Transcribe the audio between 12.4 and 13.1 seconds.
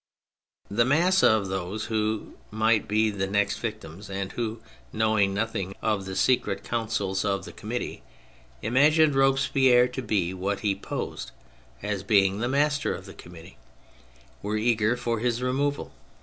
master of